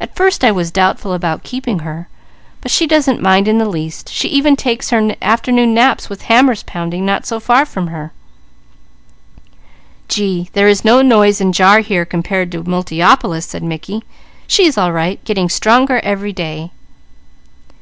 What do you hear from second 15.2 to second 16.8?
getting stronger every day."